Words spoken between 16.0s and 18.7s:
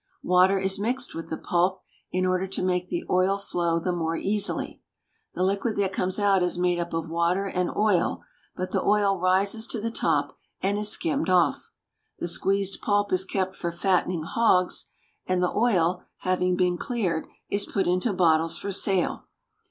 having been cleared, is put into bottles